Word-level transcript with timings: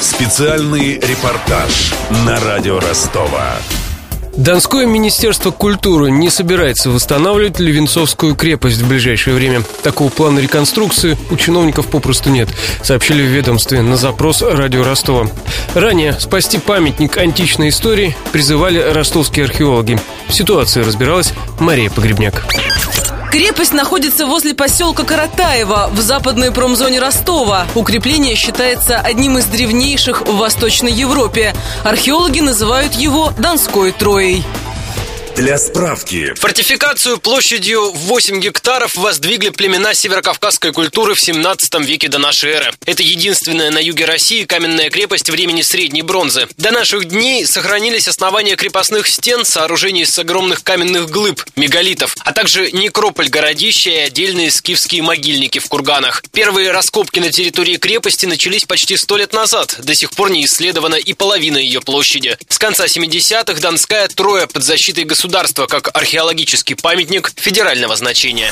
Специальный 0.00 0.94
репортаж 1.00 1.92
на 2.24 2.38
радио 2.38 2.78
Ростова. 2.78 3.56
Донское 4.36 4.86
министерство 4.86 5.50
культуры 5.50 6.12
не 6.12 6.30
собирается 6.30 6.90
восстанавливать 6.90 7.58
Левенцовскую 7.58 8.36
крепость 8.36 8.80
в 8.80 8.88
ближайшее 8.88 9.34
время. 9.34 9.64
Такого 9.82 10.08
плана 10.08 10.38
реконструкции 10.38 11.18
у 11.32 11.36
чиновников 11.36 11.88
попросту 11.88 12.30
нет, 12.30 12.48
сообщили 12.84 13.22
в 13.22 13.26
ведомстве 13.26 13.82
на 13.82 13.96
запрос 13.96 14.40
радио 14.40 14.84
Ростова. 14.84 15.26
Ранее 15.74 16.12
спасти 16.20 16.58
памятник 16.58 17.16
античной 17.16 17.70
истории 17.70 18.16
призывали 18.30 18.78
ростовские 18.78 19.46
археологи. 19.46 19.98
В 20.28 20.32
ситуации 20.32 20.82
разбиралась 20.82 21.32
Мария 21.58 21.90
Погребняк. 21.90 22.44
Крепость 23.30 23.74
находится 23.74 24.26
возле 24.26 24.54
поселка 24.54 25.04
Каратаева 25.04 25.90
в 25.92 26.00
западной 26.00 26.50
промзоне 26.50 26.98
Ростова. 26.98 27.66
Укрепление 27.74 28.34
считается 28.34 28.98
одним 28.98 29.36
из 29.36 29.44
древнейших 29.44 30.22
в 30.22 30.38
Восточной 30.38 30.92
Европе. 30.92 31.54
Археологи 31.84 32.40
называют 32.40 32.94
его 32.94 33.32
Донской 33.38 33.92
Троей. 33.92 34.44
Для 35.38 35.56
справки. 35.56 36.34
Фортификацию 36.34 37.18
площадью 37.18 37.92
в 37.92 37.98
8 38.06 38.40
гектаров 38.40 38.96
воздвигли 38.96 39.50
племена 39.50 39.94
северокавказской 39.94 40.72
культуры 40.72 41.14
в 41.14 41.20
17 41.20 41.74
веке 41.86 42.08
до 42.08 42.18
нашей 42.18 42.50
эры. 42.50 42.72
Это 42.86 43.04
единственная 43.04 43.70
на 43.70 43.78
юге 43.78 44.04
России 44.04 44.42
каменная 44.42 44.90
крепость 44.90 45.30
времени 45.30 45.62
средней 45.62 46.02
бронзы. 46.02 46.48
До 46.56 46.72
наших 46.72 47.04
дней 47.04 47.46
сохранились 47.46 48.08
основания 48.08 48.56
крепостных 48.56 49.06
стен, 49.06 49.44
сооружений 49.44 50.02
из 50.02 50.18
огромных 50.18 50.64
каменных 50.64 51.08
глыб, 51.08 51.40
мегалитов, 51.54 52.16
а 52.18 52.32
также 52.32 52.72
некрополь 52.72 53.28
городища 53.28 53.90
и 53.90 53.96
отдельные 53.98 54.50
скифские 54.50 55.02
могильники 55.02 55.60
в 55.60 55.68
курганах. 55.68 56.24
Первые 56.32 56.72
раскопки 56.72 57.20
на 57.20 57.30
территории 57.30 57.76
крепости 57.76 58.26
начались 58.26 58.64
почти 58.64 58.96
сто 58.96 59.16
лет 59.16 59.32
назад. 59.32 59.76
До 59.84 59.94
сих 59.94 60.10
пор 60.10 60.30
не 60.30 60.44
исследована 60.44 60.96
и 60.96 61.12
половина 61.12 61.58
ее 61.58 61.80
площади. 61.80 62.36
С 62.48 62.58
конца 62.58 62.86
70-х 62.86 63.60
Донская 63.60 64.08
Троя 64.08 64.48
под 64.48 64.64
защитой 64.64 65.04
государства 65.04 65.27
государства 65.28 65.66
как 65.66 65.90
археологический 65.92 66.74
памятник 66.74 67.30
федерального 67.36 67.94
значения. 67.96 68.50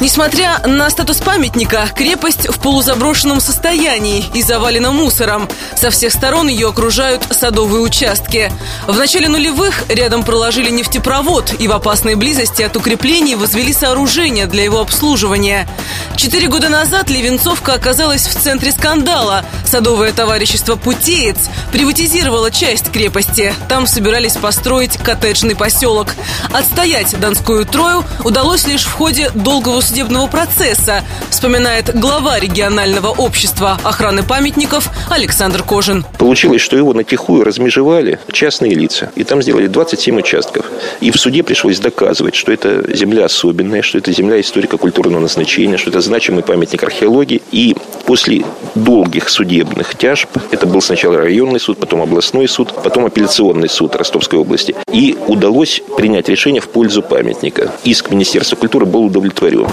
Несмотря 0.00 0.58
на 0.66 0.90
статус 0.90 1.18
памятника, 1.18 1.88
крепость 1.96 2.48
в 2.48 2.60
полузаброшенном 2.60 3.40
состоянии 3.40 4.24
и 4.34 4.42
завалена 4.42 4.90
мусором. 4.90 5.48
Со 5.76 5.90
всех 5.90 6.12
сторон 6.12 6.48
ее 6.48 6.68
окружают 6.68 7.22
садовые 7.30 7.80
участки. 7.80 8.52
В 8.86 8.98
начале 8.98 9.28
нулевых 9.28 9.84
рядом 9.88 10.24
проложили 10.24 10.68
нефтепровод 10.68 11.54
и 11.60 11.68
в 11.68 11.72
опасной 11.72 12.16
близости 12.16 12.60
от 12.62 12.76
укреплений 12.76 13.36
возвели 13.36 13.72
сооружение 13.72 14.46
для 14.46 14.64
его 14.64 14.80
обслуживания. 14.80 15.68
Четыре 16.16 16.48
года 16.48 16.68
назад 16.68 17.08
Левенцовка 17.08 17.74
оказалась 17.74 18.26
в 18.26 18.34
центре 18.34 18.72
скандала. 18.72 19.44
Садовое 19.64 20.12
товарищество 20.12 20.76
«Путеец» 20.76 21.38
приватизировало 21.72 22.50
часть 22.50 22.90
крепости. 22.90 23.54
Там 23.68 23.86
собирались 23.86 24.36
построить 24.36 24.98
коттеджный 24.98 25.54
поселок. 25.54 26.15
Отстоять 26.52 27.18
Донскую 27.20 27.66
Трою 27.66 28.04
удалось 28.24 28.66
лишь 28.66 28.84
в 28.84 28.92
ходе 28.92 29.30
долгого 29.34 29.80
судебного 29.80 30.26
процесса, 30.26 31.02
вспоминает 31.30 31.98
глава 31.98 32.38
регионального 32.38 33.08
общества 33.08 33.78
охраны 33.82 34.22
памятников 34.22 34.90
Александр 35.10 35.62
Кожин. 35.62 36.04
Получилось, 36.18 36.60
что 36.60 36.76
его 36.76 36.92
натихую 36.94 37.44
размежевали 37.44 38.18
частные 38.32 38.74
лица. 38.74 39.10
И 39.14 39.24
там 39.24 39.42
сделали 39.42 39.66
27 39.66 40.18
участков. 40.18 40.66
И 41.00 41.10
в 41.10 41.16
суде 41.18 41.42
пришлось 41.42 41.78
доказывать, 41.78 42.34
что 42.34 42.52
это 42.52 42.84
земля 42.94 43.26
особенная, 43.26 43.82
что 43.82 43.98
это 43.98 44.12
земля 44.12 44.40
историко-культурного 44.40 45.20
назначения, 45.20 45.76
что 45.76 45.90
это 45.90 46.00
значимый 46.00 46.42
памятник 46.42 46.82
археологии. 46.82 47.42
И 47.52 47.76
после 48.04 48.44
долгих 48.74 49.28
судебных 49.28 49.94
тяжб, 49.96 50.28
это 50.50 50.66
был 50.66 50.80
сначала 50.80 51.18
районный 51.18 51.60
суд, 51.60 51.78
потом 51.78 52.02
областной 52.02 52.48
суд, 52.48 52.72
потом 52.82 53.06
апелляционный 53.06 53.68
суд 53.68 53.94
Ростовской 53.96 54.38
области, 54.38 54.74
и 54.92 55.16
удалось 55.26 55.82
принять 55.96 56.28
решение 56.28 56.60
в 56.60 56.68
пользу 56.68 57.02
памятника. 57.02 57.72
Иск 57.84 58.10
Министерства 58.10 58.56
культуры 58.56 58.86
был 58.86 59.04
удовлетворен. 59.04 59.66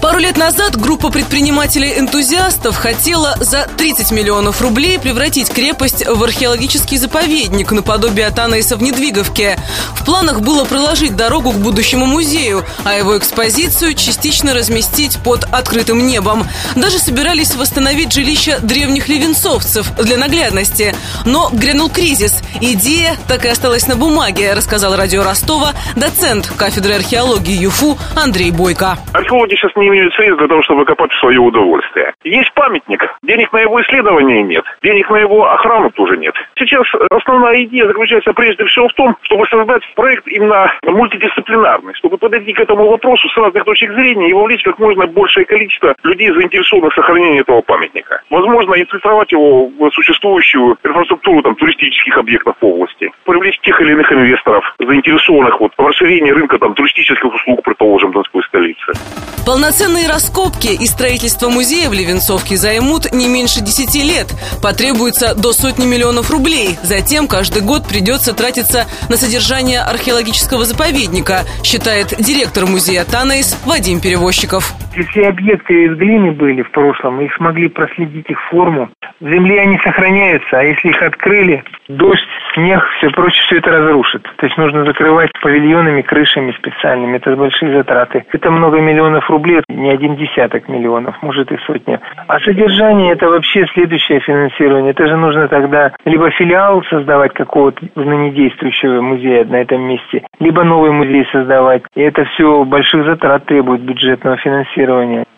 Пару 0.00 0.18
лет 0.18 0.36
назад 0.36 0.76
группа 0.76 1.10
предпринимателей-энтузиастов 1.10 2.76
хотела 2.76 3.34
за 3.40 3.66
30 3.76 4.12
миллионов 4.12 4.62
рублей 4.62 4.96
превратить 4.96 5.50
крепость 5.50 6.06
в 6.06 6.22
археологический 6.22 6.96
заповедник 6.98 7.72
наподобие 7.72 8.28
Атанейса 8.28 8.76
в 8.76 8.82
Недвиговке. 8.82 9.58
В 9.96 10.04
планах 10.04 10.40
было 10.40 10.64
проложить 10.64 11.16
дорогу 11.16 11.50
к 11.50 11.56
будущему 11.56 12.06
музею, 12.06 12.64
а 12.84 12.94
его 12.94 13.18
экспозицию 13.18 13.94
частично 13.94 14.54
разместить 14.54 15.18
под 15.18 15.44
открытым 15.50 16.06
небом. 16.06 16.46
Даже 16.76 17.00
собирались 17.00 17.56
восстановить 17.56 18.12
жилища 18.12 18.60
древних 18.60 19.08
левенцовцев 19.08 19.92
для 19.96 20.16
наглядности. 20.16 20.94
Но 21.24 21.50
грянул 21.52 21.90
кризис. 21.90 22.36
Идея 22.60 23.16
так 23.26 23.44
и 23.44 23.48
осталась 23.48 23.88
на 23.88 23.96
бумаге, 23.96 24.54
рассказал 24.54 24.94
радио 24.94 25.24
Ростова 25.24 25.74
доцент 25.96 26.46
кафедры 26.56 26.94
археологии 26.94 27.64
ЮФУ 27.64 27.98
Андрей 28.14 28.52
Бойко. 28.52 28.96
Археологи 29.12 29.56
сейчас 29.56 29.72
не 29.74 29.87
имеют 29.88 30.14
средств 30.14 30.38
для 30.38 30.48
того, 30.48 30.62
чтобы 30.62 30.84
копать 30.84 31.12
в 31.12 31.20
свое 31.20 31.40
удовольствие. 31.40 32.12
Есть 32.24 32.52
памятник, 32.54 33.02
денег 33.22 33.52
на 33.52 33.58
его 33.58 33.80
исследование 33.82 34.42
нет, 34.42 34.64
денег 34.82 35.10
на 35.10 35.16
его 35.16 35.50
охрану 35.50 35.90
тоже 35.90 36.16
нет. 36.16 36.34
Сейчас 36.58 36.86
основная 37.10 37.62
идея 37.64 37.86
заключается 37.86 38.32
прежде 38.32 38.64
всего 38.66 38.88
в 38.88 38.94
том, 38.94 39.16
чтобы 39.22 39.46
создать 39.46 39.82
проект 39.94 40.26
именно 40.28 40.72
мультидисциплинарный, 40.84 41.94
чтобы 41.94 42.18
подойти 42.18 42.52
к 42.52 42.60
этому 42.60 42.88
вопросу 42.88 43.28
с 43.28 43.36
разных 43.36 43.64
точек 43.64 43.92
зрения 43.92 44.30
и 44.30 44.32
вовлечь 44.32 44.62
как 44.62 44.78
можно 44.78 45.06
большее 45.06 45.44
количество 45.44 45.94
людей, 46.02 46.30
заинтересованных 46.32 46.92
в 46.92 46.96
сохранении 46.96 47.40
этого 47.40 47.62
памятника. 47.62 48.22
Возможно, 48.30 48.74
инфильтровать 48.74 49.32
его 49.32 49.66
в 49.66 49.90
существующую 49.90 50.76
инфраструктуру 50.84 51.42
там, 51.42 51.54
туристических 51.56 52.16
объектов 52.16 52.56
области, 52.60 53.10
привлечь 53.24 53.58
тех 53.60 53.80
или 53.80 53.92
иных 53.92 54.12
инвесторов, 54.12 54.74
заинтересованных 54.78 55.60
вот, 55.60 55.72
в 55.76 55.86
расширении 55.86 56.30
рынка 56.30 56.58
там, 56.58 56.74
туристических 56.74 57.32
услуг, 57.32 57.62
предположим, 57.62 58.12
Донской 58.12 58.42
столицы. 58.88 59.18
Полноценные 59.44 60.06
раскопки 60.08 60.68
и 60.68 60.86
строительство 60.86 61.48
музея 61.48 61.88
в 61.88 61.94
Левенцовке 61.94 62.56
займут 62.58 63.12
не 63.12 63.28
меньше 63.28 63.60
10 63.60 63.94
лет. 64.04 64.28
Потребуется 64.60 65.34
до 65.34 65.54
сотни 65.54 65.86
миллионов 65.86 66.30
рублей. 66.30 66.78
Затем 66.82 67.26
каждый 67.26 67.62
год 67.62 67.86
придется 67.86 68.34
тратиться 68.34 68.86
на 69.08 69.16
содержание 69.16 69.80
археологического 69.80 70.66
заповедника, 70.66 71.46
считает 71.64 72.14
директор 72.18 72.66
музея 72.66 73.04
Танейс 73.04 73.56
Вадим 73.64 74.00
Перевозчиков. 74.00 74.74
Все 75.04 75.28
объекты 75.28 75.84
из 75.84 75.96
глины 75.96 76.32
были 76.32 76.62
в 76.62 76.70
прошлом, 76.70 77.20
их 77.20 77.34
смогли 77.36 77.68
проследить 77.68 78.28
их 78.28 78.40
форму. 78.50 78.90
В 79.20 79.28
земле 79.28 79.60
они 79.60 79.78
сохраняются, 79.78 80.58
а 80.58 80.62
если 80.62 80.88
их 80.88 81.02
открыли, 81.02 81.62
дождь, 81.88 82.26
снег, 82.54 82.84
все 82.98 83.10
прочее, 83.10 83.42
все 83.46 83.56
это 83.58 83.70
разрушит. 83.70 84.22
То 84.36 84.46
есть 84.46 84.58
нужно 84.58 84.84
закрывать 84.84 85.30
павильонами, 85.40 86.02
крышами 86.02 86.52
специальными. 86.52 87.16
Это 87.16 87.34
большие 87.36 87.76
затраты. 87.76 88.24
Это 88.32 88.50
много 88.50 88.80
миллионов 88.80 89.28
рублей, 89.30 89.62
не 89.68 89.90
один 89.90 90.16
десяток 90.16 90.68
миллионов, 90.68 91.16
может 91.22 91.50
и 91.52 91.56
сотня. 91.66 92.00
А 92.26 92.38
содержание– 92.40 93.12
это 93.14 93.28
вообще 93.28 93.66
следующее 93.74 94.20
финансирование. 94.20 94.90
Это 94.90 95.06
же 95.06 95.16
нужно 95.16 95.48
тогда 95.48 95.92
либо 96.04 96.30
филиал 96.30 96.82
создавать 96.84 97.34
какого-то 97.34 97.86
ныне 97.94 98.30
действующего 98.30 99.00
музея 99.00 99.44
на 99.44 99.56
этом 99.56 99.82
месте, 99.82 100.22
либо 100.40 100.64
новый 100.64 100.90
музей 100.90 101.26
создавать. 101.32 101.82
И 101.94 102.02
это 102.02 102.24
все 102.24 102.64
больших 102.64 103.04
затрат 103.04 103.46
требует 103.46 103.82
бюджетного 103.82 104.36
финансирования. 104.38 104.87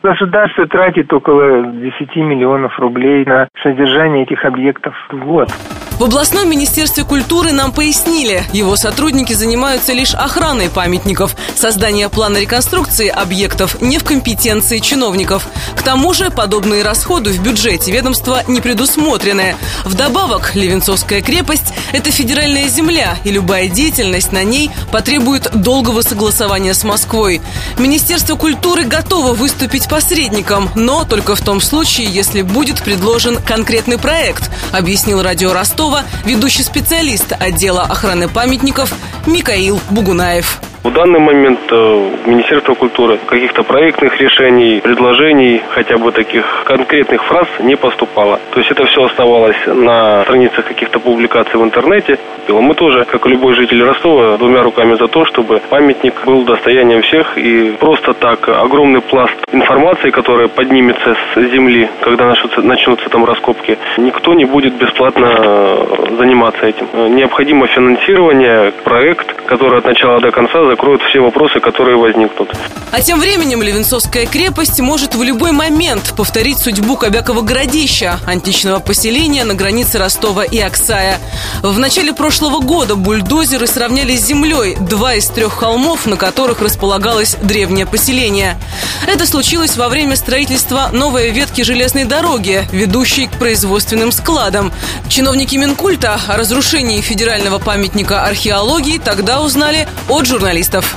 Государство 0.03 0.67
тратит 0.67 1.13
около 1.13 1.63
10 1.67 2.17
миллионов 2.17 2.79
рублей 2.79 3.25
на 3.25 3.49
содержание 3.63 4.23
этих 4.23 4.45
объектов 4.45 4.95
в 5.11 5.19
год. 5.19 5.49
В 6.01 6.05
областном 6.05 6.49
министерстве 6.49 7.05
культуры 7.05 7.53
нам 7.53 7.73
пояснили, 7.73 8.43
его 8.55 8.75
сотрудники 8.77 9.35
занимаются 9.35 9.93
лишь 9.93 10.15
охраной 10.15 10.71
памятников. 10.71 11.37
Создание 11.55 12.09
плана 12.09 12.39
реконструкции 12.39 13.09
объектов 13.09 13.83
не 13.83 13.99
в 13.99 14.05
компетенции 14.05 14.79
чиновников. 14.79 15.47
К 15.77 15.83
тому 15.83 16.15
же 16.15 16.31
подобные 16.31 16.83
расходы 16.83 17.33
в 17.33 17.43
бюджете 17.43 17.93
ведомства 17.93 18.43
не 18.49 18.63
предусмотрены. 18.63 19.57
Вдобавок, 19.85 20.55
Левенцовская 20.55 21.21
крепость– 21.21 21.75
это 21.93 22.11
федеральная 22.11 22.69
земля, 22.69 23.19
и 23.25 23.31
любая 23.31 23.69
деятельность 23.69 24.33
на 24.33 24.43
ней 24.43 24.71
потребует 24.91 25.51
долгого 25.53 26.01
согласования 26.01 26.73
с 26.73 26.83
Москвой. 26.83 27.43
Министерство 27.79 28.37
культуры 28.37 28.85
готово 28.85 29.35
выступить 29.35 29.87
посредником, 29.87 30.71
но 30.75 31.05
только 31.05 31.35
в 31.35 31.43
том 31.43 31.61
случае, 31.61 32.07
если 32.07 32.41
будет 32.41 32.83
предложен 32.83 33.37
конкретный 33.37 33.99
проект, 33.99 34.51
объяснил 34.73 35.23
радио 35.23 35.53
Ростова 35.91 36.05
ведущий 36.25 36.63
специалист 36.63 37.33
отдела 37.33 37.83
охраны 37.83 38.29
памятников 38.29 38.93
Микаил 39.27 39.81
Бугунаев. 39.91 40.61
В 40.83 40.91
данный 40.93 41.21
момент 41.21 41.61
э, 41.71 42.11
Министерство 42.25 42.73
культуры 42.73 43.19
каких-то 43.27 43.63
проектных 43.63 44.19
решений, 44.19 44.81
предложений, 44.81 45.61
хотя 45.69 45.99
бы 45.99 46.11
таких 46.11 46.63
конкретных 46.65 47.23
фраз 47.25 47.47
не 47.61 47.77
поступало. 47.77 48.41
То 48.53 48.61
есть 48.61 48.71
это 48.71 48.87
все 48.87 49.05
оставалось 49.05 49.59
на 49.67 50.23
страницах 50.23 50.65
каких-то 50.65 50.99
публикаций 50.99 51.61
в 51.61 51.63
интернете. 51.63 52.19
Мы 52.49 52.75
тоже, 52.75 53.05
как 53.05 53.27
и 53.27 53.29
любой 53.29 53.55
житель 53.55 53.83
Ростова, 53.85 54.39
двумя 54.39 54.63
руками 54.63 54.95
за 54.95 55.07
то, 55.07 55.27
чтобы 55.27 55.61
памятник 55.69 56.15
был 56.25 56.45
достоянием 56.45 57.03
всех 57.03 57.37
и 57.37 57.73
просто 57.79 58.15
так 58.15 58.49
огромный 58.49 59.03
пласт 59.03 59.37
информации, 59.53 60.09
которая 60.09 60.49
поднимется 60.49 61.15
с 61.35 61.41
земли, 61.53 61.89
когда 62.01 62.35
начнутся, 62.57 63.11
там 63.11 63.27
раскопки, 63.27 63.77
никто 63.99 64.33
не 64.33 64.47
будет 64.47 64.75
бесплатно 64.75 65.27
э, 65.27 66.17
заниматься 66.19 66.67
этим. 66.67 66.87
Необходимо 67.15 67.67
финансирование, 67.67 68.73
проект, 68.85 69.33
который 69.45 69.79
от 69.79 69.85
начала 69.85 70.21
до 70.21 70.31
конца 70.31 70.70
закроет 70.71 71.03
все 71.03 71.21
вопросы, 71.21 71.59
которые 71.61 71.97
возникнут. 71.97 72.49
А 72.93 73.01
тем 73.01 73.21
временем 73.21 73.63
Левенцовская 73.63 74.27
крепость 74.27 74.81
может 74.81 75.15
в 75.15 75.23
любой 75.23 75.53
момент 75.53 76.15
повторить 76.17 76.59
судьбу 76.59 76.97
Кобякова 76.97 77.43
городища, 77.43 78.19
античного 78.27 78.79
поселения 78.79 79.45
на 79.45 79.55
границе 79.55 79.99
Ростова 79.99 80.45
и 80.45 80.59
Оксая. 80.59 81.19
В 81.63 81.79
начале 81.79 82.13
прошлого 82.13 82.61
года 82.61 82.95
бульдозеры 82.95 83.67
сравняли 83.67 84.17
с 84.17 84.27
землей 84.27 84.77
два 84.77 85.15
из 85.15 85.27
трех 85.29 85.53
холмов, 85.55 86.07
на 86.07 86.17
которых 86.17 86.61
располагалось 86.61 87.37
древнее 87.43 87.87
поселение. 87.87 88.57
Это 89.07 89.27
случилось 89.27 89.77
во 89.77 89.89
время 89.89 90.17
строительства 90.17 90.91
новой 90.93 91.31
ветки 91.31 91.63
железной 91.63 92.05
дороги, 92.05 92.67
ведущей 92.73 93.27
к 93.27 93.33
производственным 93.33 94.13
складам. 94.13 94.73
Чиновники 95.09 95.57
Минкульта 95.57 96.21
о 96.29 96.37
разрушении 96.37 97.01
федерального 97.01 97.59
памятника 97.59 98.25
археологии 98.25 98.99
тогда 98.99 99.41
узнали 99.41 99.89
от 100.09 100.27
журналистов. 100.61 100.97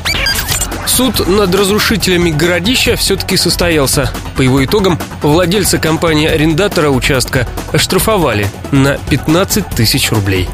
Суд 0.86 1.28
над 1.28 1.56
разрушителями 1.56 2.30
городища 2.30 2.96
все-таки 2.96 3.38
состоялся. 3.38 4.12
По 4.36 4.42
его 4.42 4.64
итогам 4.64 5.00
владельца 5.22 5.78
компании-арендатора 5.78 6.90
участка 6.90 7.48
оштрафовали 7.72 8.48
на 8.72 8.98
15 9.10 9.70
тысяч 9.70 10.12
рублей. 10.12 10.50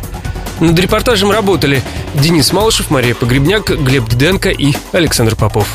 Над 0.60 0.78
репортажем 0.80 1.32
работали 1.32 1.82
Денис 2.14 2.54
Малышев, 2.54 2.92
Мария 2.92 3.16
Погребняк, 3.16 3.70
Глеб 3.70 4.08
Диденко 4.08 4.50
и 4.50 4.74
Александр 4.92 5.36
Попов. 5.36 5.68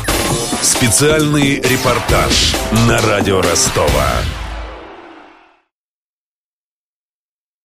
Специальный 0.61 1.55
репортаж 1.55 2.55
на 2.87 2.99
радио 3.01 3.41
Ростова. 3.41 4.07